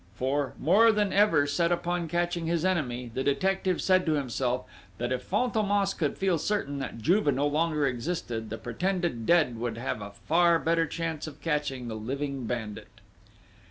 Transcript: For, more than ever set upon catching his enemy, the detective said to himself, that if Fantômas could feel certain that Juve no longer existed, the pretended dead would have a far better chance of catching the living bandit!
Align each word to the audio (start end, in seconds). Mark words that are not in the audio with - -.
For, 0.15 0.55
more 0.57 0.91
than 0.91 1.13
ever 1.13 1.45
set 1.45 1.71
upon 1.71 2.07
catching 2.07 2.47
his 2.47 2.65
enemy, 2.65 3.11
the 3.13 3.23
detective 3.23 3.83
said 3.83 4.03
to 4.07 4.13
himself, 4.13 4.65
that 4.97 5.11
if 5.11 5.29
Fantômas 5.29 5.95
could 5.95 6.17
feel 6.17 6.39
certain 6.39 6.79
that 6.79 6.97
Juve 6.97 7.31
no 7.31 7.45
longer 7.45 7.85
existed, 7.85 8.49
the 8.49 8.57
pretended 8.57 9.27
dead 9.27 9.59
would 9.59 9.77
have 9.77 10.01
a 10.01 10.09
far 10.25 10.57
better 10.57 10.87
chance 10.87 11.27
of 11.27 11.39
catching 11.39 11.87
the 11.87 11.93
living 11.95 12.47
bandit! 12.47 12.99